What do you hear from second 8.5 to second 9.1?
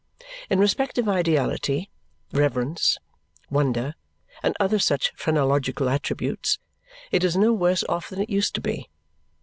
to be.